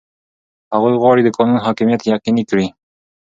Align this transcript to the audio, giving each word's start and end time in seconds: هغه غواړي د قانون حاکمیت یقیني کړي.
هغه 0.73 0.89
غواړي 1.01 1.21
د 1.23 1.29
قانون 1.37 1.57
حاکمیت 1.65 2.01
یقیني 2.13 2.43
کړي. 2.49 2.67